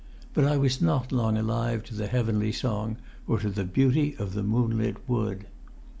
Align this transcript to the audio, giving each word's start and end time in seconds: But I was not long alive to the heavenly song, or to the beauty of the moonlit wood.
But 0.33 0.45
I 0.45 0.57
was 0.57 0.81
not 0.81 1.11
long 1.11 1.37
alive 1.37 1.83
to 1.83 1.93
the 1.93 2.07
heavenly 2.07 2.51
song, 2.51 2.97
or 3.27 3.37
to 3.37 3.51
the 3.51 3.63
beauty 3.63 4.15
of 4.17 4.33
the 4.33 4.41
moonlit 4.41 4.97
wood. 5.07 5.45